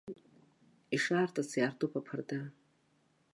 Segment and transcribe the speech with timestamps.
[0.95, 2.39] Ишаартыц иаартуп аԥарда!